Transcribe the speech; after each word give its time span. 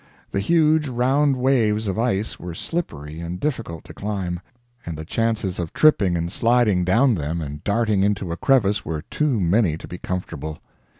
The 0.31 0.39
huge 0.39 0.87
round 0.87 1.35
waves 1.35 1.87
of 1.87 1.99
ice 1.99 2.39
were 2.39 2.55
slippery 2.55 3.19
and 3.19 3.39
difficult 3.39 3.83
to 3.83 3.93
climb, 3.93 4.39
and 4.83 4.97
the 4.97 5.05
chances 5.05 5.59
of 5.59 5.73
tripping 5.73 6.17
and 6.17 6.31
sliding 6.31 6.83
down 6.83 7.13
them 7.13 7.39
and 7.39 7.63
darting 7.63 8.01
into 8.01 8.31
a 8.31 8.35
crevice 8.35 8.83
were 8.83 9.03
too 9.03 9.39
many 9.39 9.77
to 9.77 9.87
be 9.87 9.99
comfortable. 9.99 10.57